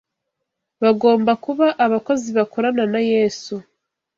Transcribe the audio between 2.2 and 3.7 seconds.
bakorana na Yesu